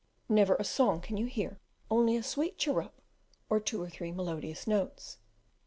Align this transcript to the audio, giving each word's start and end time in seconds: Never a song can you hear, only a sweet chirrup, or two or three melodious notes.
Never 0.27 0.55
a 0.55 0.63
song 0.63 0.99
can 0.99 1.15
you 1.17 1.27
hear, 1.27 1.59
only 1.91 2.17
a 2.17 2.23
sweet 2.23 2.57
chirrup, 2.57 2.99
or 3.51 3.59
two 3.59 3.79
or 3.83 3.87
three 3.87 4.11
melodious 4.11 4.65
notes. 4.65 5.19